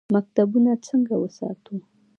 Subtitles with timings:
[0.13, 1.73] مکتبونه څنګه وساتو؟